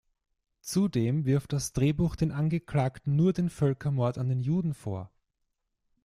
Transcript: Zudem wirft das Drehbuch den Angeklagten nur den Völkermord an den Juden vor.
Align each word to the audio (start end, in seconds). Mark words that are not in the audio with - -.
Zudem 0.61 1.25
wirft 1.27 1.53
das 1.53 1.73
Drehbuch 1.73 2.15
den 2.15 2.31
Angeklagten 2.31 3.15
nur 3.15 3.33
den 3.33 3.51
Völkermord 3.51 4.17
an 4.17 4.29
den 4.29 4.41
Juden 4.41 4.73
vor. 4.73 5.11